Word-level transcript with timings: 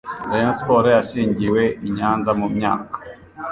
Rayon 0.31 0.55
sports 0.59 0.93
yashingiwe 0.97 1.61
i 1.87 1.89
Nyanza 1.95 2.31
mu 2.39 2.47
myaka 2.55 2.97